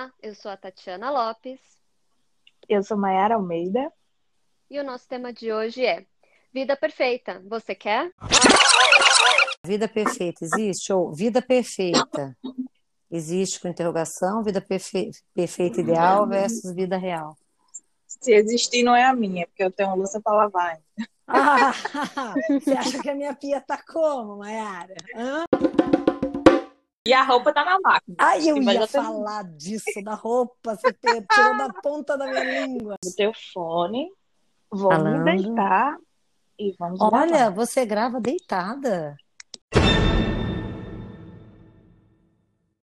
[0.00, 1.60] Olá, eu sou a Tatiana Lopes.
[2.66, 3.92] Eu sou Mayara Almeida.
[4.70, 6.06] E o nosso tema de hoje é
[6.54, 7.42] Vida Perfeita.
[7.46, 8.10] Você quer?
[9.62, 10.90] Vida perfeita existe?
[10.90, 12.34] Ou vida perfeita
[13.10, 14.42] existe com interrogação?
[14.42, 15.10] Vida perfe...
[15.34, 17.36] perfeita ideal versus vida real?
[18.06, 20.80] Se existir, não é a minha, porque eu tenho louça para lavar.
[21.26, 21.72] Ah,
[22.48, 24.94] você acha que a minha pia tá como, Mayara?
[25.14, 25.44] Hã?
[27.08, 28.16] E a roupa tá na máquina.
[28.18, 30.76] Ai, eu ia falar disso, da roupa.
[30.76, 32.96] Você tirou da ponta da minha língua.
[33.02, 34.12] Do teu fone,
[34.70, 35.24] vou Falando.
[35.24, 35.96] me deitar
[36.58, 37.50] e vamos Olha, gravar.
[37.54, 39.16] você grava deitada.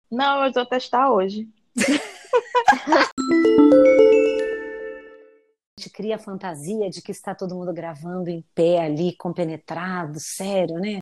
[0.10, 1.48] Não, eu vou testar hoje.
[5.78, 10.20] A gente cria a fantasia de que está todo mundo gravando em pé ali, compenetrado,
[10.20, 10.98] sério, né?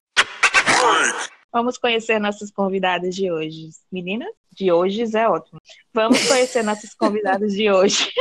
[1.56, 3.70] Vamos conhecer nossas convidadas de hoje.
[3.90, 5.58] Meninas, de hoje é ótimo.
[5.94, 8.12] Vamos conhecer nossas convidadas de hoje.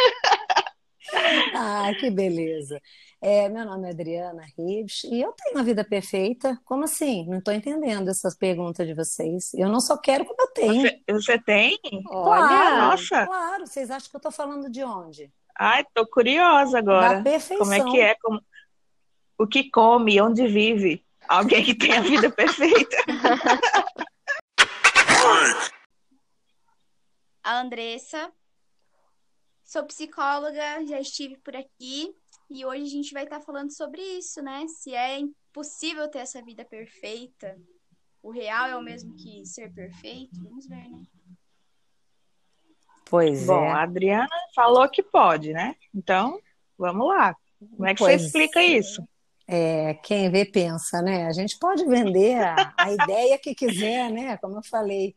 [1.53, 2.81] ah, que beleza.
[3.21, 6.57] É, meu nome é Adriana Ribes e eu tenho uma vida perfeita.
[6.65, 7.27] Como assim?
[7.27, 9.53] Não estou entendendo essas perguntas de vocês.
[9.55, 10.83] Eu não só quero como eu tenho.
[10.83, 11.77] Você, você tem?
[12.11, 13.27] Olha, claro, nossa.
[13.27, 15.29] Claro, vocês acham que eu estou falando de onde?
[15.59, 17.17] Ai, tô curiosa agora.
[17.17, 17.59] Da perfeição.
[17.59, 18.15] Como é que é?
[18.15, 18.41] Como...
[19.37, 21.04] O que come, onde vive?
[21.29, 22.97] Alguém que tem a vida perfeita.
[27.43, 28.33] A Andressa.
[29.65, 32.15] Sou psicóloga, já estive por aqui
[32.51, 34.67] e hoje a gente vai estar falando sobre isso, né?
[34.69, 37.59] Se é impossível ter essa vida perfeita,
[38.23, 40.43] o real é o mesmo que ser perfeito?
[40.43, 41.03] Vamos ver, né?
[43.07, 43.73] Pois Bom, é.
[43.73, 45.77] a Adriana falou que pode, né?
[45.95, 46.41] Então,
[46.77, 47.35] vamos lá.
[47.59, 48.67] Como é que pois você explica é.
[48.67, 49.07] isso?
[49.47, 51.27] É, quem vê pensa, né?
[51.27, 54.37] A gente pode vender a, a ideia que quiser, né?
[54.39, 55.15] Como eu falei.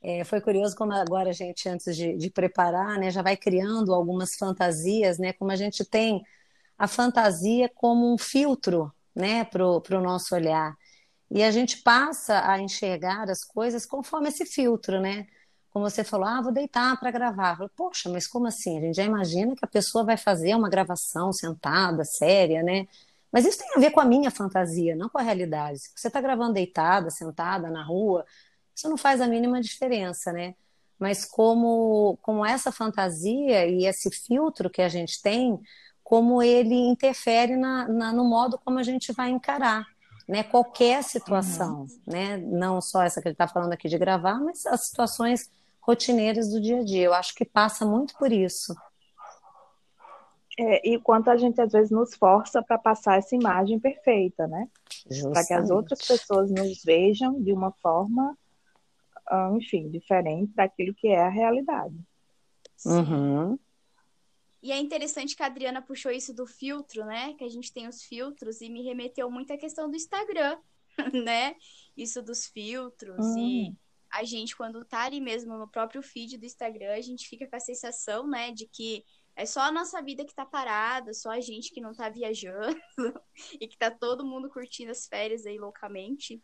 [0.00, 3.92] É, foi curioso como agora a gente, antes de, de, preparar, né, já vai criando
[3.92, 5.32] algumas fantasias, né?
[5.32, 6.22] Como a gente tem
[6.78, 10.76] a fantasia como um filtro, né, para o nosso olhar.
[11.30, 15.26] E a gente passa a enxergar as coisas conforme esse filtro, né?
[15.70, 17.56] Como você falou, ah, vou deitar para gravar.
[17.56, 18.78] Falei, Poxa, mas como assim?
[18.78, 22.86] A gente já imagina que a pessoa vai fazer uma gravação sentada, séria, né?
[23.32, 25.80] Mas isso tem a ver com a minha fantasia, não com a realidade.
[25.80, 28.24] Se você está gravando deitada, sentada na rua,
[28.74, 30.54] isso não faz a mínima diferença, né?
[30.98, 35.60] Mas como, como essa fantasia e esse filtro que a gente tem,
[36.02, 39.86] como ele interfere na, na no modo como a gente vai encarar
[40.26, 41.88] né, qualquer situação, uhum.
[42.06, 42.36] né?
[42.36, 45.50] Não só essa que ele está falando aqui de gravar, mas as situações
[45.80, 47.04] rotineiras do dia a dia.
[47.04, 48.74] Eu acho que passa muito por isso.
[50.60, 54.68] É, e quanto a gente às vezes nos força para passar essa imagem perfeita, né?
[55.32, 58.36] Para que as outras pessoas nos vejam de uma forma,
[59.28, 61.94] ah, enfim, diferente daquilo que é a realidade.
[62.84, 63.56] Uhum.
[64.60, 67.34] E é interessante que a Adriana puxou isso do filtro, né?
[67.34, 70.58] Que a gente tem os filtros e me remeteu muito à questão do Instagram,
[71.24, 71.54] né?
[71.96, 73.38] Isso dos filtros hum.
[73.38, 73.76] e
[74.10, 77.54] a gente quando tá ali mesmo no próprio feed do Instagram, a gente fica com
[77.54, 79.04] a sensação, né, de que
[79.38, 82.76] é só a nossa vida que tá parada, só a gente que não tá viajando
[83.60, 86.42] e que tá todo mundo curtindo as férias aí loucamente.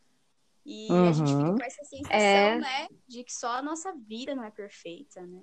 [0.65, 1.09] E uhum.
[1.09, 1.59] a gente fica uhum.
[1.59, 2.59] com essa sensação, é...
[2.59, 5.43] né, de que só a nossa vida não é perfeita, né?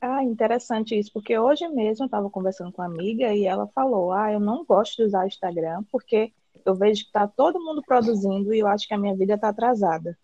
[0.00, 4.12] Ah, interessante isso, porque hoje mesmo eu estava conversando com uma amiga e ela falou:
[4.12, 6.32] Ah, eu não gosto de usar o Instagram porque
[6.64, 9.48] eu vejo que está todo mundo produzindo e eu acho que a minha vida está
[9.48, 10.18] atrasada.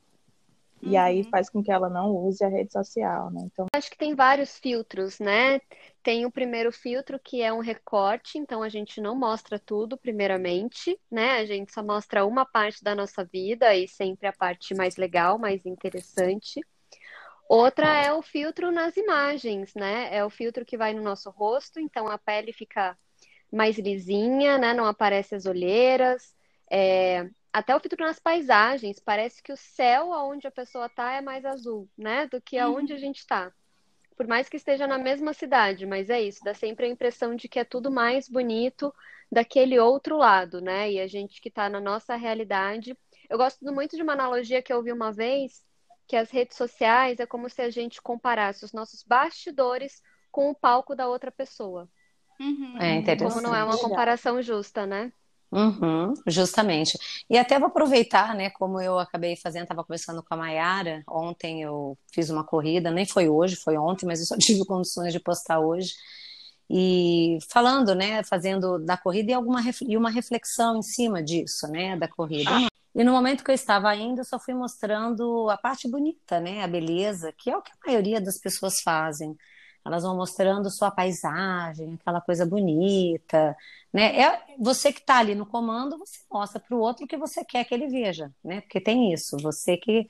[0.86, 1.30] E aí uhum.
[1.30, 3.40] faz com que ela não use a rede social, né?
[3.46, 3.66] Então...
[3.74, 5.58] Acho que tem vários filtros, né?
[6.04, 11.00] Tem o primeiro filtro que é um recorte, então a gente não mostra tudo primeiramente,
[11.10, 11.38] né?
[11.38, 15.38] A gente só mostra uma parte da nossa vida e sempre a parte mais legal,
[15.38, 16.60] mais interessante.
[17.48, 20.14] Outra é o filtro nas imagens, né?
[20.14, 22.96] É o filtro que vai no nosso rosto, então a pele fica
[23.50, 24.74] mais lisinha, né?
[24.74, 26.34] Não aparece as olheiras.
[26.70, 31.22] É, até o filtro nas paisagens, parece que o céu aonde a pessoa tá é
[31.22, 33.54] mais azul, né, do que aonde a gente está.
[34.16, 37.48] Por mais que esteja na mesma cidade, mas é isso, dá sempre a impressão de
[37.48, 38.94] que é tudo mais bonito
[39.30, 40.92] daquele outro lado, né?
[40.92, 42.96] E a gente que está na nossa realidade.
[43.28, 45.64] Eu gosto muito de uma analogia que eu ouvi uma vez,
[46.06, 50.00] que as redes sociais é como se a gente comparasse os nossos bastidores
[50.30, 51.88] com o palco da outra pessoa.
[52.40, 52.78] Uhum.
[52.80, 53.42] É interessante.
[53.42, 55.12] Como não é uma comparação justa, né?
[55.56, 56.98] Uhum, justamente.
[57.30, 61.62] E até vou aproveitar, né, como eu acabei fazendo, estava conversando com a Mayara, ontem
[61.62, 65.20] eu fiz uma corrida, nem foi hoje, foi ontem, mas eu só tive condições de
[65.20, 65.92] postar hoje.
[66.70, 71.96] e falando, né, fazendo da corrida e alguma e uma reflexão em cima disso, né,
[71.98, 72.62] da corrida.
[72.94, 76.62] E no momento que eu estava indo, eu só fui mostrando a parte bonita, né,
[76.64, 79.36] a beleza, que é o que a maioria das pessoas fazem.
[79.84, 83.56] Elas vão mostrando sua paisagem, aquela coisa bonita,
[83.92, 84.18] né?
[84.18, 87.44] É você que está ali no comando, você mostra para o outro o que você
[87.44, 88.62] quer que ele veja, né?
[88.62, 90.08] Porque tem isso, você que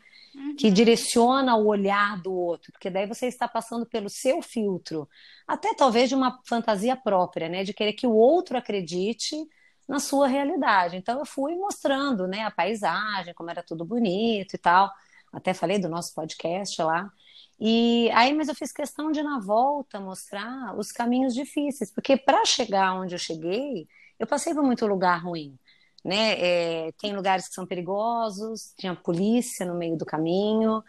[0.58, 0.72] que uhum.
[0.72, 5.08] direciona o olhar do outro, porque daí você está passando pelo seu filtro,
[5.46, 9.36] até talvez de uma fantasia própria, né, de querer que o outro acredite
[9.88, 10.96] na sua realidade.
[10.96, 14.90] Então eu fui mostrando, né, a paisagem, como era tudo bonito e tal.
[15.32, 17.10] Até falei do nosso podcast lá.
[17.60, 22.44] E aí, mas eu fiz questão de na volta mostrar os caminhos difíceis, porque para
[22.44, 23.86] chegar onde eu cheguei,
[24.18, 25.58] eu passei por muito lugar ruim
[26.04, 26.88] né?
[26.88, 30.82] É, tem lugares que são perigosos, tinha polícia no meio do caminho,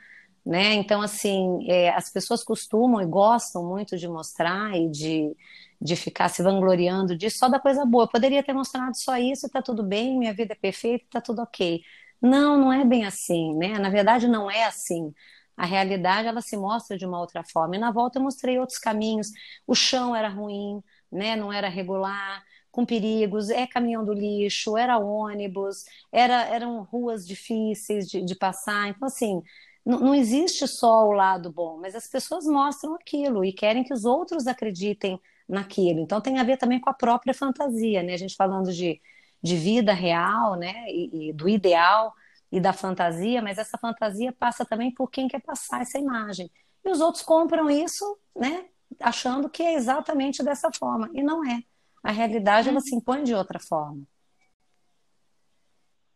[0.46, 0.74] né?
[0.76, 5.36] Então, assim, é, as pessoas costumam e gostam muito de mostrar e de,
[5.82, 8.04] de ficar se vangloriando disso, só da coisa boa.
[8.06, 11.42] Eu poderia ter mostrado só isso, tá tudo bem, minha vida é perfeita, tá tudo
[11.42, 11.82] ok.
[12.22, 13.80] Não, não é bem assim, né?
[13.80, 15.14] Na verdade, não é assim.
[15.58, 17.76] A realidade, ela se mostra de uma outra forma.
[17.76, 19.30] E na volta eu mostrei outros caminhos.
[19.66, 20.82] O chão era ruim,
[21.12, 21.36] né?
[21.36, 28.06] Não era regular com perigos, é caminhão do lixo, era ônibus, era, eram ruas difíceis
[28.10, 28.90] de, de passar.
[28.90, 29.42] Então, assim,
[29.86, 33.94] não, não existe só o lado bom, mas as pessoas mostram aquilo e querem que
[33.94, 35.18] os outros acreditem
[35.48, 36.00] naquilo.
[36.02, 38.14] Então, tem a ver também com a própria fantasia, né?
[38.14, 39.02] A gente falando de,
[39.42, 40.74] de vida real, né?
[40.90, 42.14] E, e do ideal
[42.52, 46.50] e da fantasia, mas essa fantasia passa também por quem quer passar essa imagem.
[46.84, 48.66] E os outros compram isso, né?
[49.00, 51.64] Achando que é exatamente dessa forma, e não é
[52.06, 52.84] a realidade ela uhum.
[52.84, 54.04] se impõe de outra forma.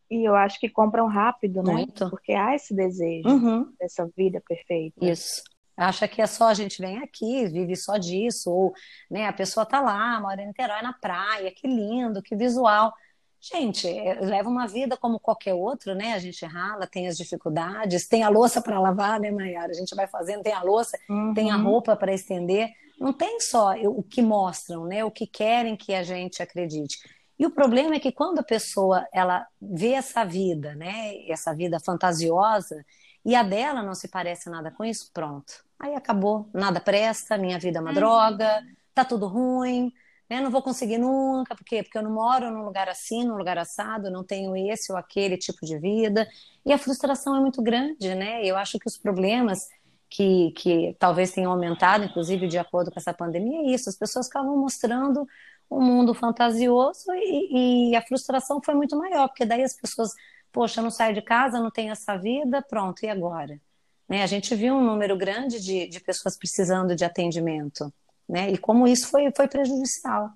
[0.09, 1.73] E eu acho que compram rápido, né?
[1.73, 2.07] Muito.
[2.11, 3.73] Porque há esse desejo uhum.
[3.79, 5.03] dessa vida perfeita.
[5.03, 5.41] Isso.
[5.75, 8.73] Acha que é só a gente vem aqui, vive só disso, ou
[9.09, 12.93] né, a pessoa tá lá, mora em Niterói na praia, que lindo, que visual.
[13.41, 16.13] Gente, é, leva uma vida como qualquer outro, né?
[16.13, 19.71] A gente rala, tem as dificuldades, tem a louça para lavar, né, Mayara?
[19.71, 21.33] A gente vai fazendo, tem a louça, uhum.
[21.33, 22.69] tem a roupa para estender
[22.99, 25.03] não tem só o que mostram, né?
[25.05, 26.99] O que querem que a gente acredite.
[27.37, 31.25] E o problema é que quando a pessoa ela vê essa vida, né?
[31.29, 32.85] Essa vida fantasiosa
[33.23, 35.63] e a dela não se parece nada com isso, pronto.
[35.79, 37.95] Aí acabou, nada presta, minha vida é uma uhum.
[37.95, 38.61] droga,
[38.93, 39.93] tá tudo ruim,
[40.29, 40.39] né?
[40.39, 41.81] Não vou conseguir nunca, por quê?
[41.81, 45.37] Porque eu não moro num lugar assim, num lugar assado, não tenho esse ou aquele
[45.37, 46.27] tipo de vida.
[46.65, 48.45] E a frustração é muito grande, né?
[48.45, 49.67] Eu acho que os problemas
[50.09, 53.89] que, que talvez tenham aumentado, inclusive de acordo com essa pandemia, é isso.
[53.89, 55.27] As pessoas estavam mostrando
[55.69, 60.11] um mundo fantasioso e, e, a frustração foi muito maior, porque daí as pessoas,
[60.51, 63.59] poxa, não saio de casa, não tenho essa vida, pronto, e agora?
[64.07, 64.23] Né?
[64.23, 67.93] A gente viu um número grande de, de pessoas precisando de atendimento,
[68.29, 68.51] né?
[68.51, 70.29] E como isso foi, foi prejudicial.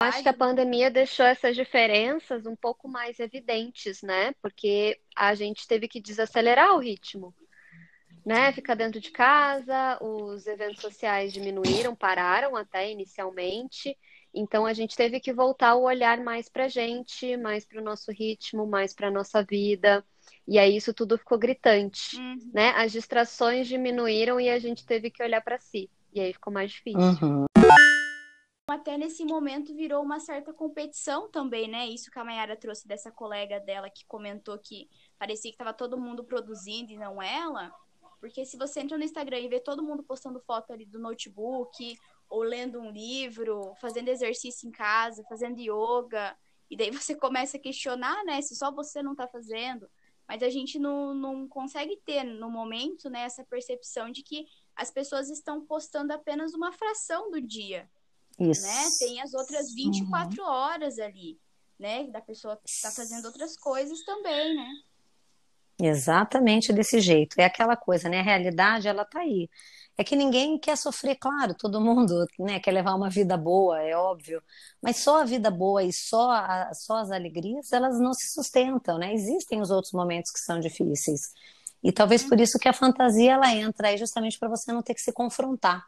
[0.00, 4.34] Acho que a pandemia deixou essas diferenças um pouco mais evidentes, né?
[4.42, 7.32] Porque a gente teve que desacelerar o ritmo
[8.26, 13.96] né, ficar dentro de casa, os eventos sociais diminuíram, pararam até inicialmente.
[14.34, 17.84] Então a gente teve que voltar o olhar mais para a gente, mais para o
[17.84, 20.04] nosso ritmo, mais para a nossa vida.
[20.46, 22.50] E aí isso tudo ficou gritante, uhum.
[22.52, 22.70] né?
[22.70, 25.88] As distrações diminuíram e a gente teve que olhar para si.
[26.16, 26.98] E aí ficou mais difícil.
[26.98, 27.44] Uhum.
[28.70, 31.86] Até nesse momento virou uma certa competição também, né?
[31.86, 36.00] Isso que a Mayara trouxe dessa colega dela que comentou que parecia que estava todo
[36.00, 37.70] mundo produzindo e não ela.
[38.18, 41.98] Porque se você entra no Instagram e vê todo mundo postando foto ali do notebook,
[42.30, 46.34] ou lendo um livro, fazendo exercício em casa, fazendo yoga,
[46.70, 49.86] e daí você começa a questionar, né, se só você não tá fazendo.
[50.26, 54.90] Mas a gente não, não consegue ter no momento, né, essa percepção de que as
[54.90, 57.88] pessoas estão postando apenas uma fração do dia.
[58.38, 58.66] Isso.
[58.66, 58.84] Né?
[58.98, 60.48] Tem as outras 24 uhum.
[60.48, 61.40] horas ali,
[61.78, 62.04] né?
[62.04, 64.68] Da pessoa que está fazendo outras coisas também, né?
[65.80, 67.38] Exatamente desse jeito.
[67.38, 68.20] É aquela coisa, né?
[68.20, 69.48] A realidade, ela tá aí.
[69.98, 73.96] É que ninguém quer sofrer, claro, todo mundo né, quer levar uma vida boa, é
[73.96, 74.42] óbvio.
[74.82, 78.98] Mas só a vida boa e só, a, só as alegrias, elas não se sustentam,
[78.98, 79.14] né?
[79.14, 81.32] Existem os outros momentos que são difíceis.
[81.82, 84.94] E talvez por isso que a fantasia, ela entra aí justamente para você não ter
[84.94, 85.84] que se confrontar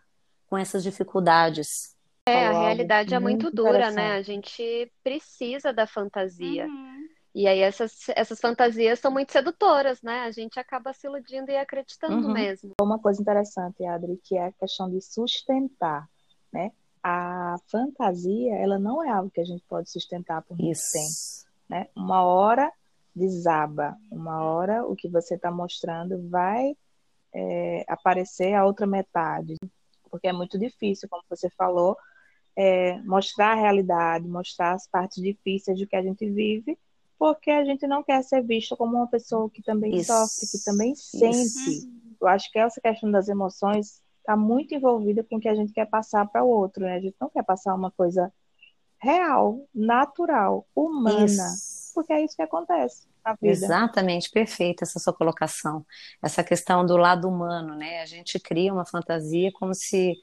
[0.46, 1.96] com essas dificuldades.
[2.26, 4.12] É, a realidade é muito dura, né?
[4.12, 6.66] A gente precisa da fantasia.
[6.66, 7.08] Uhum.
[7.34, 10.20] E aí essas, essas fantasias são muito sedutoras, né?
[10.20, 12.32] A gente acaba se iludindo e acreditando uhum.
[12.32, 12.74] mesmo.
[12.80, 16.08] Uma coisa interessante, Adri, que é a questão de sustentar,
[16.52, 16.72] né?
[17.02, 20.92] A fantasia, ela não é algo que a gente pode sustentar por muito Isso.
[20.92, 21.86] tempo, né?
[21.94, 22.72] Uma hora
[23.14, 26.76] desaba, uma hora o que você está mostrando vai
[27.34, 29.56] é, aparecer a outra metade,
[30.10, 31.96] porque é muito difícil, como você falou,
[32.56, 36.78] é, mostrar a realidade, mostrar as partes difíceis do que a gente vive,
[37.18, 40.64] porque a gente não quer ser visto como uma pessoa que também isso, sofre, que
[40.64, 41.70] também sente.
[41.70, 41.88] Isso.
[42.20, 45.72] Eu acho que essa questão das emoções está muito envolvida com o que a gente
[45.72, 46.96] quer passar para o outro, né?
[46.96, 48.32] A gente não quer passar uma coisa
[48.98, 51.77] real, natural, humana, isso.
[51.94, 53.06] Porque é isso que acontece.
[53.40, 55.84] Exatamente, perfeita essa sua colocação.
[56.22, 58.02] Essa questão do lado humano, né?
[58.02, 60.14] A gente cria uma fantasia como se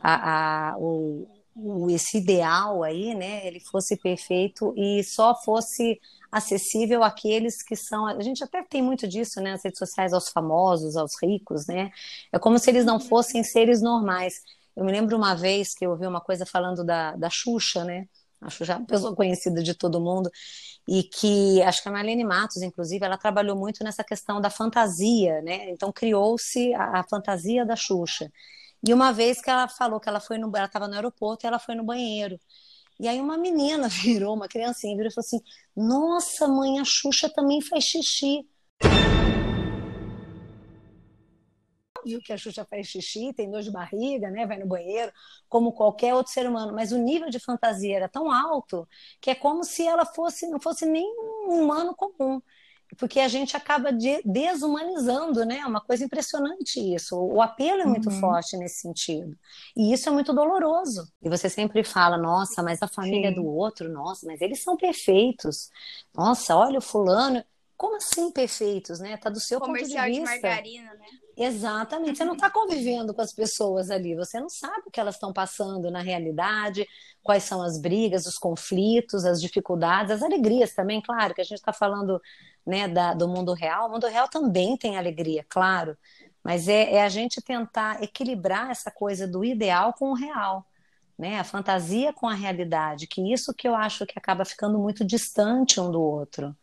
[0.00, 7.02] a, a o, o, esse ideal aí, né, ele fosse perfeito e só fosse acessível
[7.04, 8.06] àqueles que são.
[8.06, 11.90] A gente até tem muito disso, né, nas redes sociais, aos famosos, aos ricos, né?
[12.32, 14.42] É como se eles não fossem seres normais.
[14.76, 18.08] Eu me lembro uma vez que eu ouvi uma coisa falando da, da Xuxa, né?
[18.40, 20.30] Acho já uma pessoa conhecida de todo mundo,
[20.88, 25.40] e que acho que a Marlene Matos, inclusive, ela trabalhou muito nessa questão da fantasia,
[25.42, 25.70] né?
[25.70, 28.30] Então criou-se a, a, fantasia da Xuxa.
[28.86, 31.48] E uma vez que ela falou que ela foi no, ela estava no aeroporto e
[31.48, 32.38] ela foi no banheiro.
[33.00, 35.40] E aí uma menina virou, uma criancinha virou e falou assim:
[35.76, 38.46] Nossa, mãe, a Xuxa também faz xixi
[42.04, 44.46] óbvio que a Xuxa faz xixi, tem dor de barriga, né?
[44.46, 45.10] Vai no banheiro,
[45.48, 46.72] como qualquer outro ser humano.
[46.72, 48.86] Mas o nível de fantasia era tão alto
[49.20, 51.04] que é como se ela fosse, não fosse nem
[51.48, 52.40] um humano comum.
[52.98, 55.58] Porque a gente acaba de, desumanizando, né?
[55.58, 57.16] É uma coisa impressionante isso.
[57.18, 58.20] O apelo é muito uhum.
[58.20, 59.36] forte nesse sentido.
[59.76, 61.10] E isso é muito doloroso.
[61.20, 63.36] E você sempre fala, nossa, mas a família Sim.
[63.36, 65.70] do outro, nossa, mas eles são perfeitos.
[66.14, 67.42] Nossa, olha o fulano.
[67.76, 69.16] Como assim perfeitos, né?
[69.16, 70.36] Tá do seu Comercial ponto de vista.
[70.36, 71.06] Comercial de margarina, né?
[71.36, 72.18] Exatamente.
[72.18, 74.14] Você não está convivendo com as pessoas ali.
[74.14, 76.86] Você não sabe o que elas estão passando na realidade,
[77.22, 81.58] quais são as brigas, os conflitos, as dificuldades, as alegrias também, claro, que a gente
[81.58, 82.20] está falando
[82.64, 83.88] né, da, do mundo real.
[83.88, 85.96] O mundo real também tem alegria, claro.
[86.42, 90.66] Mas é, é a gente tentar equilibrar essa coisa do ideal com o real.
[91.16, 95.04] Né, a fantasia com a realidade, que isso que eu acho que acaba ficando muito
[95.04, 96.56] distante um do outro.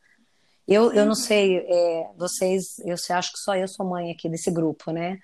[0.72, 4.50] Eu, eu não sei, é, vocês, eu acho que só eu sou mãe aqui desse
[4.50, 5.20] grupo, né?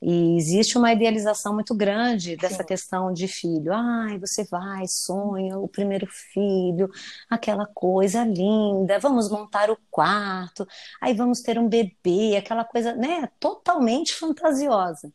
[0.00, 2.66] E existe uma idealização muito grande dessa Sim.
[2.66, 3.72] questão de filho.
[3.72, 6.88] Ai, você vai, sonha o primeiro filho,
[7.28, 10.64] aquela coisa linda, vamos montar o quarto,
[11.00, 15.12] aí vamos ter um bebê, aquela coisa, né, totalmente fantasiosa.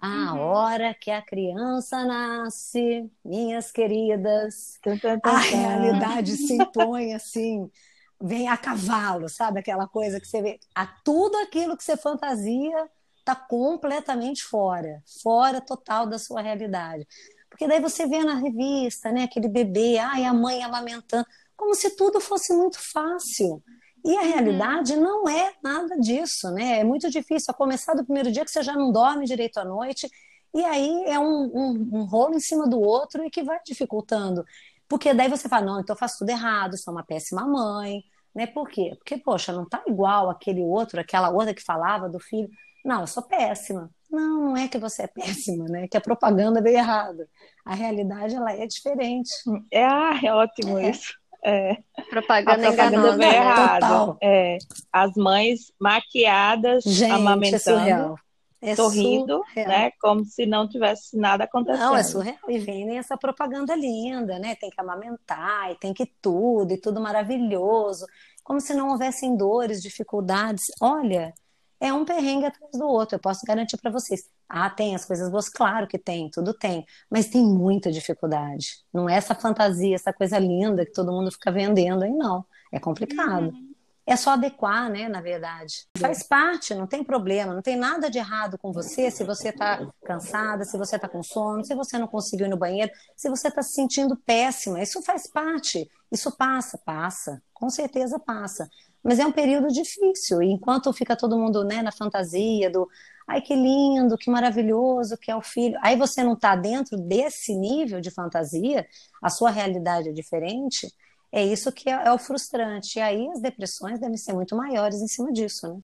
[0.00, 0.40] A uhum.
[0.40, 4.78] hora que a criança nasce, minhas queridas,
[5.22, 7.70] a realidade se impõe assim
[8.20, 9.60] vem a cavalo, sabe?
[9.60, 10.60] Aquela coisa que você vê.
[10.74, 17.06] A tudo aquilo que você fantasia está completamente fora, fora total da sua realidade.
[17.50, 21.96] Porque daí você vê na revista, né, aquele bebê, ai, a mãe amamentando, como se
[21.96, 23.62] tudo fosse muito fácil.
[24.04, 24.28] E a uhum.
[24.28, 26.80] realidade não é nada disso, né?
[26.80, 27.50] É muito difícil.
[27.50, 30.08] A começar do primeiro dia que você já não dorme direito à noite,
[30.54, 34.44] e aí é um, um, um rolo em cima do outro e que vai dificultando.
[34.88, 38.46] Porque daí você fala, não, então eu faço tudo errado, sou uma péssima mãe, né?
[38.46, 38.92] Por quê?
[38.96, 42.48] Porque, poxa, não tá igual aquele outro, aquela outra que falava do filho.
[42.84, 43.90] Não, eu sou péssima.
[44.10, 45.84] Não, não é que você é péssima, né?
[45.84, 47.28] É que a propaganda veio errada.
[47.64, 49.30] A realidade, ela é diferente.
[49.72, 50.90] É, ah, é ótimo é.
[50.90, 51.14] isso.
[51.44, 51.76] É.
[52.10, 54.16] Propaganda, a propaganda veio errada.
[54.22, 54.58] É.
[54.92, 57.88] As mães maquiadas, Gente, é amamentando.
[57.88, 58.25] É
[58.60, 59.68] é sorrindo, surreal.
[59.68, 59.90] né?
[60.00, 61.80] Como se não tivesse nada acontecendo.
[61.80, 62.38] Não, é surreal.
[62.48, 64.54] E vem essa propaganda linda, né?
[64.56, 68.06] Tem que amamentar, e tem que tudo, e tudo maravilhoso.
[68.42, 70.64] Como se não houvessem dores, dificuldades.
[70.80, 71.34] Olha,
[71.80, 74.28] é um perrengue atrás do outro, eu posso garantir para vocês.
[74.48, 78.84] Ah, tem as coisas boas, claro que tem, tudo tem, mas tem muita dificuldade.
[78.92, 82.44] Não é essa fantasia, essa coisa linda que todo mundo fica vendendo aí, não.
[82.72, 83.48] É complicado.
[83.48, 83.75] Uhum.
[84.06, 85.84] É só adequar, né, na verdade.
[85.98, 89.84] Faz parte, não tem problema, não tem nada de errado com você se você está
[90.04, 93.48] cansada, se você está com sono, se você não conseguiu ir no banheiro, se você
[93.48, 94.80] está se sentindo péssima.
[94.80, 95.90] Isso faz parte.
[96.12, 97.42] Isso passa, passa.
[97.52, 98.70] Com certeza passa.
[99.02, 100.40] Mas é um período difícil.
[100.40, 102.88] E enquanto fica todo mundo né, na fantasia do
[103.26, 105.76] ai que lindo, que maravilhoso que é o filho.
[105.82, 108.86] Aí você não está dentro desse nível de fantasia,
[109.20, 110.86] a sua realidade é diferente
[111.32, 112.98] é isso que é, é o frustrante.
[112.98, 115.80] E aí as depressões devem ser muito maiores em cima disso, né?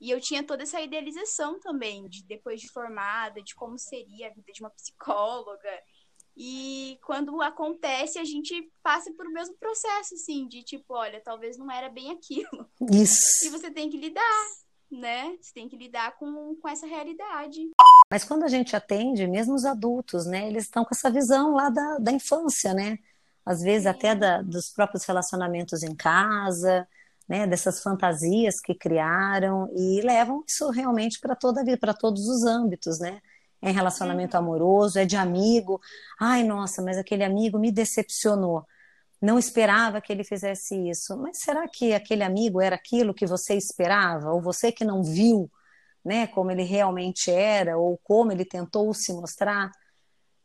[0.00, 4.34] E eu tinha toda essa idealização também, de depois de formada, de como seria a
[4.34, 5.70] vida de uma psicóloga.
[6.36, 11.56] E quando acontece, a gente passa por o mesmo processo, assim, de tipo, olha, talvez
[11.56, 12.68] não era bem aquilo.
[12.92, 13.46] Isso.
[13.46, 14.44] E você tem que lidar,
[14.90, 15.34] né?
[15.40, 17.70] Você tem que lidar com, com essa realidade.
[18.10, 20.46] Mas quando a gente atende, mesmo os adultos, né?
[20.46, 22.98] Eles estão com essa visão lá da, da infância, né?
[23.46, 26.86] Às vezes até da, dos próprios relacionamentos em casa,
[27.28, 32.28] né, dessas fantasias que criaram e levam isso realmente para toda a vida, para todos
[32.28, 33.20] os âmbitos, né?
[33.62, 35.80] é em relacionamento amoroso, é de amigo.
[36.20, 38.64] Ai, nossa, mas aquele amigo me decepcionou.
[39.20, 41.16] Não esperava que ele fizesse isso.
[41.16, 44.32] Mas será que aquele amigo era aquilo que você esperava?
[44.32, 45.50] Ou você que não viu,
[46.04, 49.70] né, como ele realmente era, ou como ele tentou se mostrar?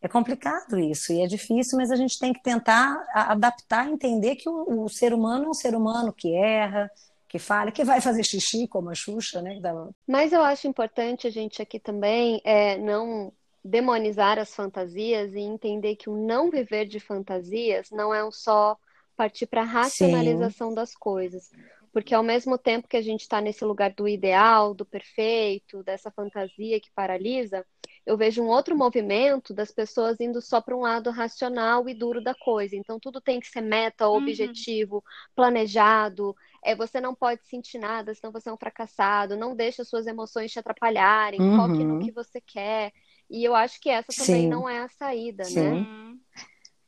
[0.02, 4.50] É complicado isso e é difícil, mas a gente tem que tentar adaptar, entender que
[4.50, 6.90] o, o ser humano é um ser humano que erra,
[7.30, 9.60] que fala, que vai fazer xixi, como a Xuxa, né?
[10.08, 13.32] Mas eu acho importante a gente aqui também é, não
[13.64, 18.76] demonizar as fantasias e entender que o não viver de fantasias não é um só
[19.16, 20.76] partir para a racionalização Sim.
[20.76, 21.52] das coisas.
[21.94, 26.10] Porque ao mesmo tempo que a gente está nesse lugar do ideal, do perfeito, dessa
[26.10, 27.66] fantasia que paralisa,
[28.06, 32.24] eu vejo um outro movimento das pessoas indo só para um lado racional e duro
[32.24, 32.76] da coisa.
[32.76, 34.18] Então tudo tem que ser meta, uhum.
[34.18, 35.02] objetivo, uhum.
[35.36, 40.06] planejado, é, você não pode sentir nada, senão você é um fracassado, não deixa suas
[40.06, 41.58] emoções te atrapalharem, uhum.
[41.58, 42.92] foque no que você quer.
[43.30, 44.50] E eu acho que essa também Sim.
[44.50, 45.60] não é a saída, Sim.
[45.62, 45.86] né?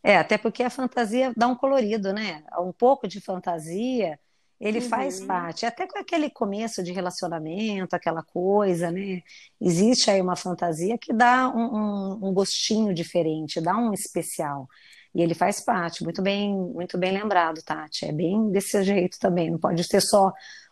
[0.03, 2.43] É, até porque a fantasia dá um colorido, né?
[2.59, 4.19] Um pouco de fantasia,
[4.63, 4.87] ele uhum.
[4.87, 5.65] faz parte.
[5.65, 9.21] Até com aquele começo de relacionamento, aquela coisa, né?
[9.59, 14.69] Existe aí uma fantasia que dá um, um, um gostinho diferente, dá um especial.
[15.13, 18.05] E ele faz parte, muito bem, muito bem lembrado, Tati.
[18.05, 19.51] É bem desse jeito também.
[19.51, 20.31] Não pode ser só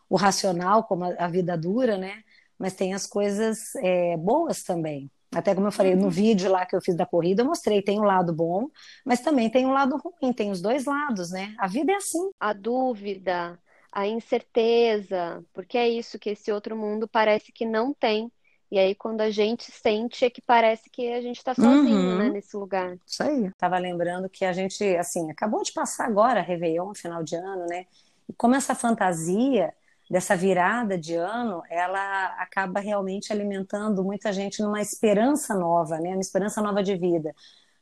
[0.10, 2.24] o racional, como a, a vida dura, né?
[2.58, 5.12] Mas tem as coisas é, boas também.
[5.36, 6.10] Até como eu falei, no uhum.
[6.10, 8.68] vídeo lá que eu fiz da corrida, eu mostrei, tem um lado bom,
[9.06, 11.54] mas também tem um lado ruim, tem os dois lados, né?
[11.58, 12.32] A vida é assim.
[12.40, 13.60] A dúvida,
[13.92, 18.32] a incerteza, porque é isso que esse outro mundo parece que não tem.
[18.72, 22.18] E aí, quando a gente sente, é que parece que a gente está sozinho, uhum.
[22.20, 22.98] né, nesse lugar.
[23.06, 23.52] Isso aí.
[23.58, 27.86] Tava lembrando que a gente, assim, acabou de passar agora, Réveillon, final de ano, né?
[28.30, 29.74] E como essa fantasia
[30.10, 36.12] dessa virada de ano, ela acaba realmente alimentando muita gente numa esperança nova, né?
[36.12, 37.36] Uma esperança nova de vida.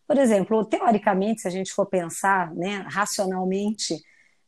[0.07, 3.95] Por exemplo, teoricamente, se a gente for pensar, né, racionalmente,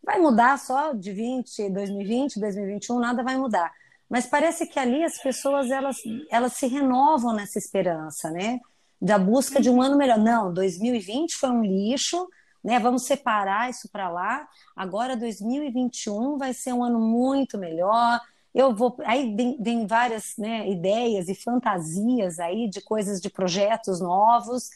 [0.03, 3.71] vai mudar só de 20, 2020, 2021, nada vai mudar.
[4.09, 5.97] Mas parece que ali as pessoas elas,
[6.29, 8.59] elas se renovam nessa esperança, né?
[9.01, 10.17] Da busca de um ano melhor.
[10.17, 12.27] Não, 2020 foi um lixo,
[12.63, 12.77] né?
[12.79, 14.47] Vamos separar isso para lá.
[14.75, 18.19] Agora 2021 vai ser um ano muito melhor.
[18.53, 24.69] Eu vou aí vem, várias né, ideias e fantasias aí de coisas de projetos novos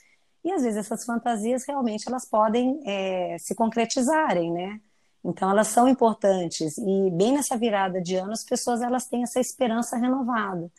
[0.46, 4.80] e às vezes essas fantasias realmente elas podem é, se concretizarem, né?
[5.26, 9.40] Então elas são importantes e bem nessa virada de ano as pessoas elas têm essa
[9.40, 10.72] esperança renovada.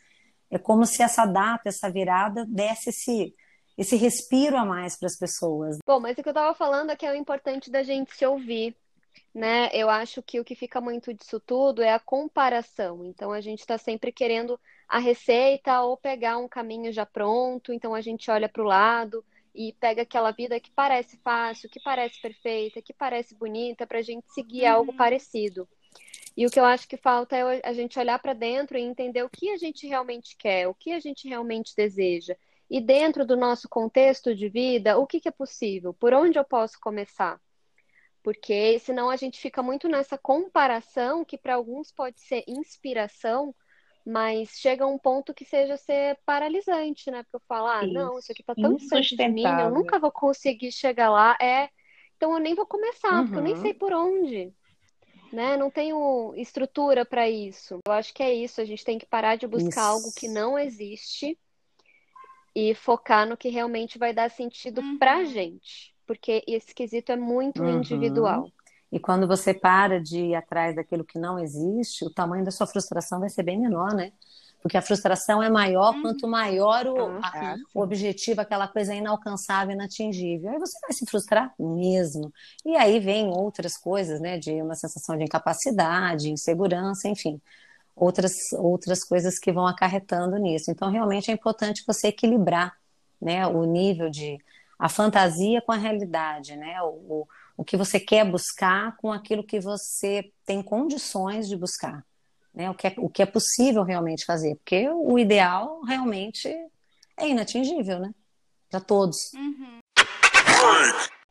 [0.49, 3.35] É como se essa data, essa virada desse esse
[3.77, 5.77] esse respiro a mais para as pessoas.
[5.85, 8.25] Bom, mas o que eu estava falando é que é o importante da gente se
[8.25, 8.75] ouvir,
[9.35, 9.69] né?
[9.71, 13.05] Eu acho que o que fica muito disso tudo é a comparação.
[13.05, 17.93] Então a gente está sempre querendo a receita ou pegar um caminho já pronto, então
[17.93, 19.23] a gente olha para o lado
[19.57, 24.03] e pega aquela vida que parece fácil, que parece perfeita, que parece bonita, para a
[24.03, 24.71] gente seguir uhum.
[24.71, 25.67] algo parecido.
[26.37, 29.23] E o que eu acho que falta é a gente olhar para dentro e entender
[29.23, 32.37] o que a gente realmente quer, o que a gente realmente deseja.
[32.69, 35.91] E dentro do nosso contexto de vida, o que, que é possível?
[35.91, 37.41] Por onde eu posso começar?
[38.21, 43.55] Porque senão a gente fica muito nessa comparação que para alguns pode ser inspiração,
[44.07, 47.23] mas chega um ponto que seja ser paralisante, né?
[47.23, 47.93] Porque eu falo, ah, isso.
[47.93, 51.37] não, isso aqui tá tão distante de mim, eu nunca vou conseguir chegar lá.
[51.41, 51.67] É,
[52.15, 53.23] então eu nem vou começar, uhum.
[53.25, 53.61] porque eu nem uhum.
[53.61, 54.53] sei por onde.
[55.33, 55.57] Né?
[55.57, 57.79] Não tenho estrutura para isso.
[57.85, 59.79] Eu acho que é isso, a gente tem que parar de buscar isso.
[59.79, 61.37] algo que não existe
[62.55, 64.97] e focar no que realmente vai dar sentido uhum.
[64.97, 67.79] pra gente, porque esse quesito é muito uhum.
[67.79, 68.49] individual.
[68.91, 72.67] E quando você para de ir atrás daquilo que não existe, o tamanho da sua
[72.67, 74.11] frustração vai ser bem menor, né?
[74.61, 76.01] Porque a frustração é maior uhum.
[76.01, 80.49] quanto maior o, a, ah, o objetivo, aquela coisa inalcançável, inatingível.
[80.49, 82.33] Aí você vai se frustrar mesmo.
[82.65, 84.37] E aí vem outras coisas, né?
[84.37, 87.39] De uma sensação de incapacidade, insegurança, enfim.
[87.95, 90.71] Outras, outras coisas que vão acarretando nisso.
[90.71, 92.75] Então, realmente é importante você equilibrar
[93.21, 94.37] né, o nível de
[94.77, 96.81] a fantasia com a realidade, né?
[96.83, 96.87] O,
[97.21, 102.05] o o que você quer buscar com aquilo que você tem condições de buscar.
[102.53, 102.69] Né?
[102.69, 104.55] O, que é, o que é possível realmente fazer.
[104.57, 106.47] Porque o ideal realmente
[107.17, 108.13] é inatingível, né?
[108.69, 109.33] Para todos.
[109.33, 109.79] Uhum.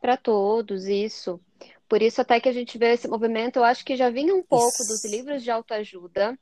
[0.01, 1.39] Para todos, isso.
[1.87, 4.43] Por isso, até que a gente vê esse movimento, eu acho que já vinha um
[4.43, 4.87] pouco isso.
[4.87, 6.37] dos livros de autoajuda.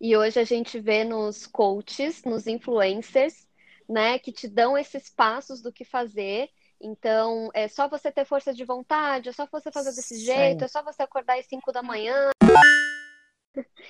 [0.00, 3.46] E hoje a gente vê nos coaches, nos influencers,
[3.88, 6.48] né, que te dão esses passos do que fazer
[6.80, 10.68] então, é só você ter força de vontade, é só você fazer desse jeito, é
[10.68, 12.30] só você acordar às 5 da manhã.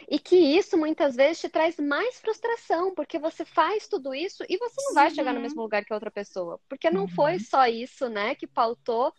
[0.08, 4.56] E que isso muitas vezes te traz mais frustração, porque você faz tudo isso e
[4.56, 6.58] você não vai chegar no mesmo lugar que outra pessoa.
[6.68, 7.38] Porque não foi Uhum.
[7.38, 9.12] só isso, né, que pautou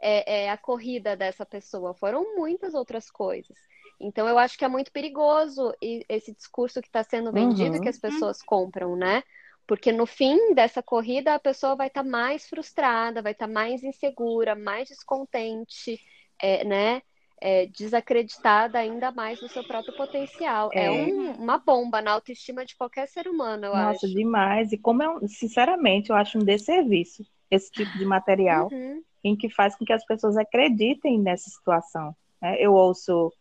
[0.00, 3.56] é, é, a corrida dessa pessoa, foram muitas outras coisas.
[3.98, 7.80] Então eu acho que é muito perigoso esse discurso que está sendo vendido Uhum.
[7.80, 9.22] que as pessoas compram, né?
[9.66, 14.54] Porque no fim dessa corrida a pessoa vai estar mais frustrada, vai estar mais insegura,
[14.54, 16.00] mais descontente,
[16.40, 17.02] é, né?
[17.38, 20.70] É, desacreditada ainda mais no seu próprio potencial.
[20.72, 20.90] É, É.
[20.90, 24.14] um- uma bomba na autoestima de qualquer ser humano, eu Nossa, acho.
[24.14, 24.72] demais.
[24.72, 29.02] E como é, um- sinceramente, eu acho um desserviço esse tipo de material Uhum.
[29.22, 32.14] em que faz com que as pessoas acreditem nessa situação.
[32.40, 32.56] né?
[32.58, 33.32] Eu ouço,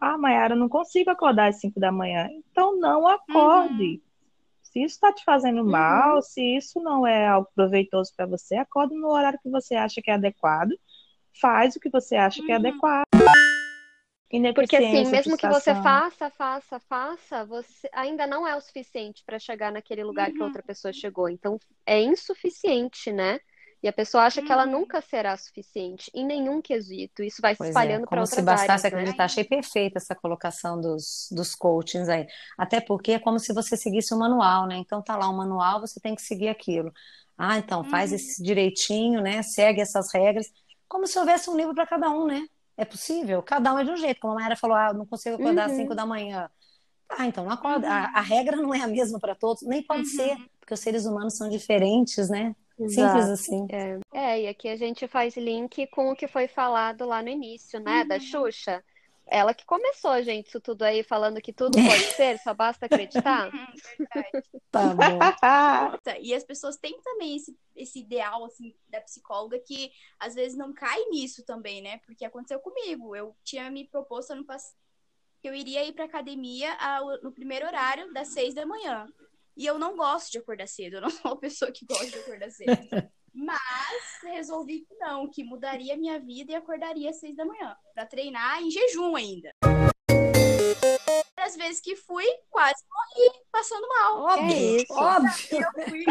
[0.00, 2.28] ah, Mayara, eu não consigo acordar às 5 da manhã.
[2.50, 4.00] Então não acorde.
[4.70, 5.70] Se isso está te fazendo Uhum.
[5.70, 10.02] mal, se isso não é algo proveitoso para você, acorde no horário que você acha
[10.02, 10.70] que é adequado,
[11.40, 12.60] faz o que você acha que é Uhum.
[12.60, 13.04] adequado.
[14.54, 19.38] Porque assim, mesmo que você faça, faça, faça, você ainda não é o suficiente para
[19.38, 20.44] chegar naquele lugar que Uhum.
[20.44, 21.30] outra pessoa chegou.
[21.30, 23.40] Então é insuficiente, né?
[23.82, 24.72] E a pessoa acha que ela Uhum.
[24.72, 27.22] nunca será suficiente em nenhum quesito.
[27.22, 29.00] Isso vai se Pois é, espalhando para como se outras bastasse áreas, né?
[29.00, 29.24] acreditar.
[29.24, 32.26] Achei perfeita essa colocação dos, dos coachings aí.
[32.56, 34.76] Até porque é como se você seguisse um manual, né?
[34.76, 36.92] Então tá lá um manual, você tem que seguir aquilo.
[37.36, 38.16] Ah, então faz Uhum.
[38.16, 39.42] esse direitinho, né?
[39.42, 40.46] Segue essas regras.
[40.88, 42.46] Como se houvesse um livro para cada um, né?
[42.76, 43.42] É possível?
[43.42, 44.20] Cada um é de um jeito.
[44.20, 45.76] Como a Mayara falou, ah, eu não consigo acordar às Uhum.
[45.76, 46.48] 5 da manhã.
[47.08, 47.88] Ah, então não acorda.
[47.88, 50.14] A, a regra não é a mesma para todos, nem pode Uhum.
[50.14, 52.54] ser, porque os seres humanos são diferentes, né?
[52.78, 53.32] Simples Exato.
[53.32, 53.66] assim.
[53.70, 57.28] É, é, e aqui a gente faz link com o que foi falado lá no
[57.28, 58.84] início, né, da Xuxa.
[59.30, 61.82] Ela que começou, gente, isso tudo aí, falando que tudo pode
[62.16, 63.50] ser, só basta acreditar.
[63.98, 64.42] Verdade.
[64.70, 65.18] Tá bom.
[66.22, 70.72] E as pessoas têm também esse, esse ideal, assim, da psicóloga que às vezes não
[70.72, 71.98] cai nisso também, né?
[72.06, 73.14] Porque aconteceu comigo.
[73.14, 74.74] Eu tinha me proposto ano passado
[75.40, 79.06] que eu iria ir pra academia ao- no primeiro horário, das seis da manhã.
[79.58, 82.18] E eu não gosto de acordar cedo, eu não sou uma pessoa que gosta de
[82.20, 82.70] acordar cedo.
[83.34, 87.76] Mas resolvi que não, que mudaria a minha vida e acordaria às seis da manhã,
[87.92, 89.50] pra treinar em jejum ainda.
[91.36, 94.20] As vezes que fui, quase morri passando mal.
[94.22, 94.92] Óbvio, isso.
[94.92, 95.66] óbvio.
[95.76, 96.04] Eu fui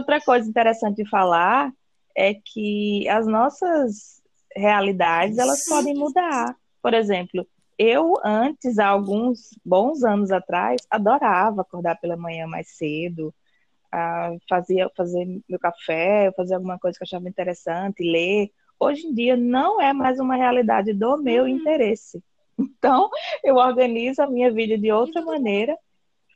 [0.00, 1.72] Outra coisa interessante de falar
[2.16, 4.20] é que as nossas
[4.56, 5.70] realidades elas Isso.
[5.70, 6.56] podem mudar.
[6.82, 7.46] Por exemplo,
[7.78, 13.34] eu antes, há alguns bons anos atrás, adorava acordar pela manhã mais cedo,
[13.92, 18.50] ah, fazia fazer meu café, fazer alguma coisa que eu achava interessante, ler.
[18.80, 21.48] Hoje em dia não é mais uma realidade do meu Uhum.
[21.50, 22.22] interesse.
[22.60, 23.08] Então,
[23.44, 25.76] eu organizo a minha vida de outra maneira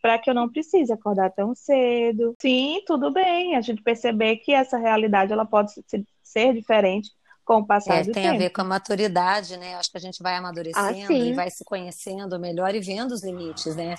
[0.01, 2.35] para que eu não precise acordar tão cedo.
[2.41, 3.57] Sim, tudo bem.
[3.57, 7.11] A gente perceber que essa realidade ela pode se- ser diferente
[7.45, 8.35] com o passar É, do tem a tempo.
[8.35, 9.75] ver com a maturidade, né?
[9.75, 13.75] Acho que a gente vai amadurecendo e vai se conhecendo melhor e vendo os limites,
[13.75, 13.99] né?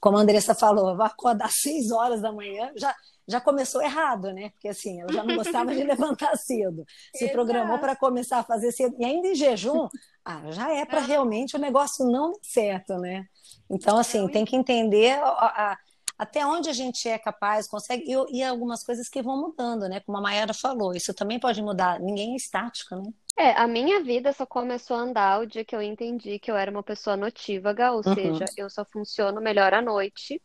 [0.00, 2.94] Como a Andressa falou, vai acordar às 6 horas da manhã, já,
[3.26, 4.50] já começou errado, né?
[4.50, 6.84] Porque assim, ela já não gostava de levantar cedo.
[7.14, 7.32] Se Exato.
[7.32, 9.88] programou para começar a fazer cedo, e ainda em jejum,
[10.24, 11.06] ah, já é para Não.
[11.06, 13.24] realmente o negócio não dar certo, né?
[13.70, 15.78] Então, assim, tem que entender a- a-
[16.18, 20.00] até onde a gente é capaz, consegue, e, e algumas coisas que vão mudando, né?
[20.00, 22.00] Como a Mayara falou, isso também pode mudar.
[22.00, 23.12] Ninguém é estático, né?
[23.36, 26.56] É, a minha vida só começou a andar o dia que eu entendi que eu
[26.56, 28.12] era uma pessoa notívaga, ou Uhum.
[28.12, 30.40] seja, eu só funciono melhor à noite.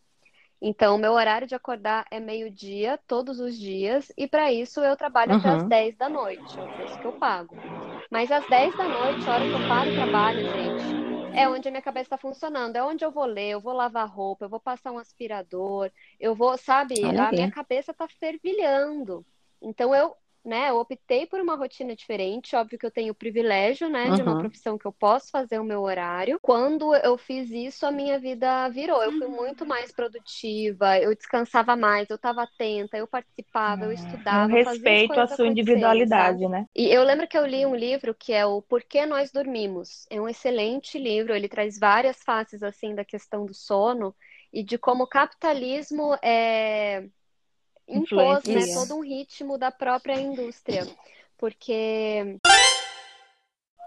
[0.61, 4.97] Então, o meu horário de acordar é meio-dia, todos os dias, e para isso eu
[4.97, 5.53] trabalho até Uhum.
[5.53, 7.61] às 10 da noite, é o preço que eu pago.
[8.11, 10.97] Mas às 10 da noite, a hora que eu paro o trabalho, gente,
[11.37, 14.07] é onde a minha cabeça está funcionando, é onde eu vou ler, eu vou lavar
[14.07, 19.25] roupa, eu vou passar um aspirador, eu vou, sabe, Olha a minha cabeça está fervilhando.
[19.61, 20.15] Então eu,
[20.47, 24.21] né, eu optei por uma rotina diferente, óbvio que eu tenho o privilégio, né, de
[24.21, 24.37] uma Uhum.
[24.37, 26.39] profissão que eu posso fazer o meu horário.
[26.41, 29.03] Quando eu fiz isso, a minha vida virou.
[29.03, 33.91] Eu fui muito mais produtiva, eu descansava mais, eu estava atenta, eu participava, eu
[34.31, 36.47] Um estudava, as respeito à sua individualidade, sabe?
[36.47, 36.65] né?
[36.75, 40.05] E eu lembro que eu li um livro que é o Por que Nós Dormimos.
[40.09, 44.15] É um excelente livro, ele traz várias faces assim da questão do sono
[44.53, 47.07] e de como o capitalismo é,
[47.87, 50.87] impôs, né, todo um ritmo da própria indústria.
[51.37, 52.37] Porque.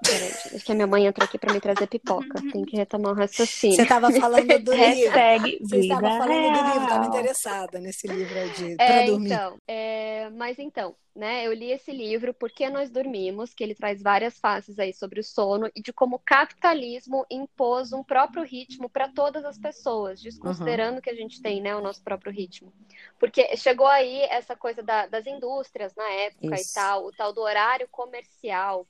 [0.06, 2.40] Peraí, acho que a minha mãe entrou aqui para me trazer pipoca.
[2.52, 3.76] Tem que retomar o raciocínio.
[3.76, 4.76] Você estava falando do livro.
[4.76, 9.30] Hashtag Você estava falando do livro, estava interessada nesse livro aí de É, para dormir.
[9.30, 13.74] então, é, mas então, né, eu li esse livro, Por que Nós Dormimos, que ele
[13.74, 18.42] traz várias faces aí sobre o sono e de como o capitalismo impôs um próprio
[18.42, 22.72] ritmo para todas as pessoas, desconsiderando que a gente tem, né, o nosso próprio ritmo.
[23.18, 26.70] Porque chegou aí essa coisa da- das indústrias na época Isso.
[26.70, 28.86] e tal, o tal do horário comercial.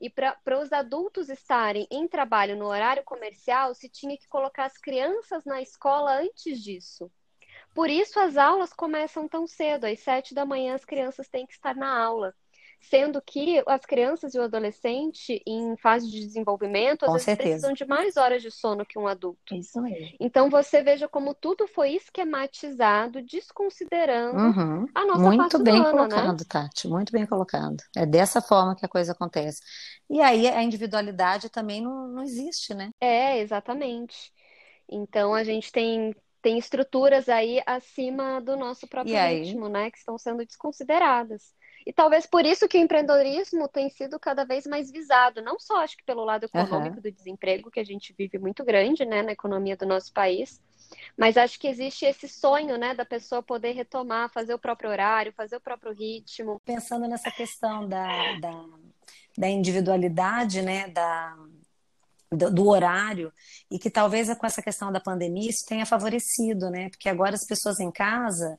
[0.00, 4.78] E para os adultos estarem em trabalho no horário comercial, se tinha que colocar as
[4.78, 7.10] crianças na escola antes disso.
[7.74, 11.52] Por isso as aulas começam tão cedo, às sete da manhã as crianças têm que
[11.52, 12.34] estar na aula
[12.80, 17.36] sendo que as crianças e o adolescente em fase de desenvolvimento às Com vezes certeza.
[17.36, 19.58] precisam de mais horas de sono que um adulto.
[19.58, 20.18] Isso mesmo.
[20.20, 24.86] Então você veja como tudo foi esquematizado, desconsiderando Uhum.
[24.94, 26.30] a nossa Muito bem humana, né?
[26.30, 27.76] colocado, Tati, muito bem colocado.
[27.96, 29.60] É dessa forma que a coisa acontece.
[30.08, 32.90] E aí a individualidade também não, não existe, né?
[33.00, 34.32] É, exatamente.
[34.88, 40.18] Então a gente tem tem estruturas aí acima do nosso próprio ritmo, né, que estão
[40.18, 41.54] sendo desconsideradas.
[41.86, 45.78] E talvez por isso que o empreendedorismo tem sido cada vez mais visado, não só
[45.78, 49.32] acho que pelo lado econômico do desemprego, que a gente vive muito grande, né, na
[49.32, 50.60] economia do nosso país,
[51.16, 55.32] mas acho que existe esse sonho, né, da pessoa poder retomar, fazer o próprio horário,
[55.32, 56.60] fazer o próprio ritmo.
[56.64, 58.06] Pensando nessa questão da,
[58.38, 58.64] da,
[59.38, 61.36] da individualidade, né, da,
[62.30, 63.32] do, do horário,
[63.70, 66.88] e que talvez com essa questão da pandemia isso tenha favorecido, né?
[66.90, 68.58] Porque agora as pessoas em casa,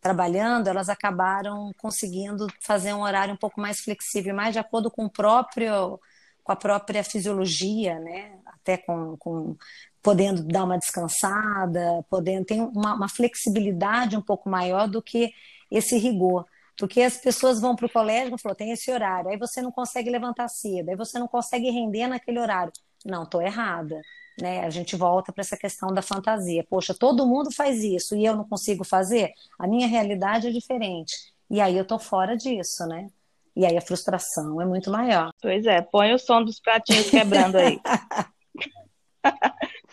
[0.00, 5.04] trabalhando, elas acabaram conseguindo fazer um horário um pouco mais flexível, mais de acordo com
[5.04, 6.00] o próprio,
[6.42, 8.38] com a própria fisiologia, né?
[8.46, 9.56] Até com, com
[10.02, 15.32] podendo dar uma descansada, podendo tem uma, uma flexibilidade um pouco maior do que
[15.70, 16.46] esse rigor.
[16.78, 19.70] Porque as pessoas vão para o colégio e falam, tem esse horário, aí você não
[19.70, 22.72] consegue levantar cedo, aí você não consegue render naquele horário.
[23.04, 24.00] Não, estou errada.
[24.40, 24.64] Né?
[24.64, 26.64] A gente volta para essa questão da fantasia.
[26.68, 29.32] Poxa, todo mundo faz isso e eu não consigo fazer?
[29.58, 31.14] A minha realidade é diferente.
[31.50, 33.08] E aí eu estou fora disso, né?
[33.56, 35.32] E aí a frustração é muito maior.
[35.42, 37.80] Pois é, põe o som dos pratinhos quebrando aí.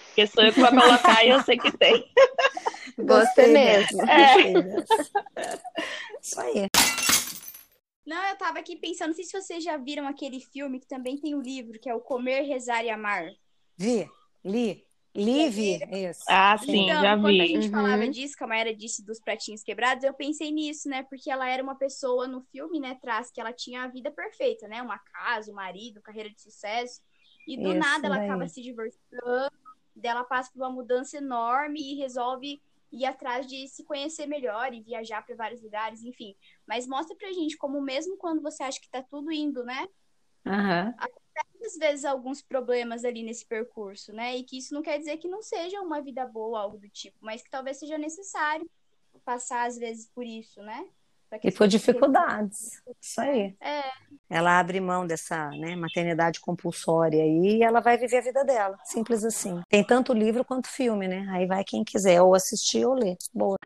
[0.08, 2.04] Porque sou eu que vou colocar e eu sei que tem.
[2.98, 4.02] Você mesmo.
[4.04, 4.54] É.
[6.22, 6.68] Isso aí.
[8.06, 11.18] Não, eu tava aqui pensando, não sei se vocês já viram aquele filme que também
[11.18, 13.28] tem o livro, que é o Comer, Rezar e Amar.
[13.78, 14.10] Vi,
[14.44, 16.26] li, li, vi, isso.
[16.30, 17.48] Ah, sim, então, já quando a vi.
[17.48, 17.72] gente Uhum.
[17.72, 21.04] falava disso, que a Maera disse dos pratinhos quebrados, eu pensei nisso, né?
[21.04, 24.68] Porque ela era uma pessoa no filme, né, traz que ela tinha a vida perfeita,
[24.68, 24.82] né?
[24.82, 27.02] Uma casa, um marido, carreira de sucesso.
[27.48, 29.52] E do Isso nada ela acaba se divorciando,
[29.96, 34.82] dela passa por uma mudança enorme e resolve ir atrás de se conhecer melhor e
[34.82, 36.36] viajar para vários lugares, enfim.
[36.68, 39.88] Mas mostra pra gente como mesmo quando você acha que tá tudo indo, né?
[40.46, 40.94] Aham.
[41.64, 44.38] Às vezes alguns problemas ali nesse percurso, né?
[44.38, 47.18] E que isso não quer dizer que não seja uma vida boa, algo do tipo,
[47.22, 48.70] mas que talvez seja necessário
[49.26, 50.88] passar às vezes por isso, né?
[51.44, 52.82] E por dificuldades.
[53.02, 53.54] Isso aí.
[53.60, 53.84] É,
[54.30, 58.80] Ela abre mão dessa né, maternidade compulsória aí e ela vai viver a vida dela.
[58.86, 59.62] Simples assim.
[59.68, 61.28] Tem tanto livro quanto filme, né?
[61.32, 63.18] Aí vai quem quiser ou assistir ou ler.
[63.34, 63.58] Boa.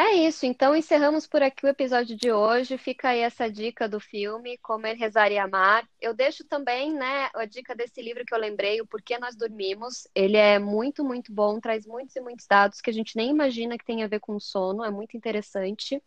[0.00, 2.78] É isso, então encerramos por aqui o episódio de hoje.
[2.78, 5.84] Fica aí essa dica do filme, Comer, Rezar e Amar.
[6.00, 10.06] Eu deixo também, né, a dica desse livro que eu lembrei, O Porquê Nós Dormimos.
[10.14, 13.76] Ele é muito, muito bom, traz muitos e muitos dados que a gente nem imagina
[13.76, 16.00] que tem a ver com sono, é muito interessante.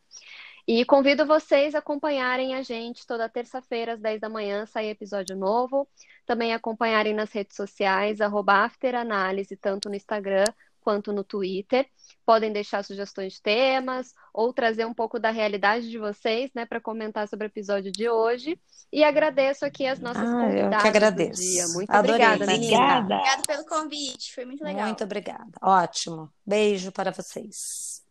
[0.66, 5.36] E convido vocês a acompanharem a gente toda terça-feira, às 10 da manhã, sai episódio
[5.36, 5.86] novo.
[6.26, 10.46] Também acompanharem nas redes sociais, afteranálise, tanto no Instagram
[10.82, 11.88] quanto no Twitter.
[12.26, 16.82] Podem deixar sugestões de temas ou trazer um pouco da realidade de vocês, né, para
[16.82, 18.60] comentar sobre o episódio de hoje.
[18.92, 21.42] E agradeço aqui as nossas Ah, eu que convidadas do agradeço.
[21.42, 21.68] dia.
[21.70, 22.78] Muito Adorei, obrigada, menina.
[22.78, 23.16] Obrigada.
[23.16, 24.86] obrigada pelo convite, foi muito legal.
[24.88, 25.52] Muito obrigada.
[25.62, 26.30] Ótimo.
[26.46, 28.02] Beijo para vocês.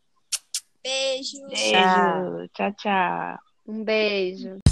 [0.82, 1.46] Beijo.
[1.48, 2.48] Beijo.
[2.54, 3.38] Tchau, tchau.
[3.66, 4.69] Um beijo.